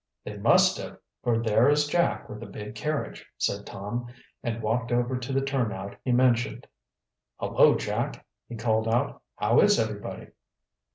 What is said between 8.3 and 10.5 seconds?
he called out. "How is everybody?"